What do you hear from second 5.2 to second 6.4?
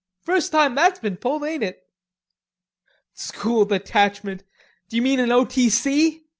O. T. C?"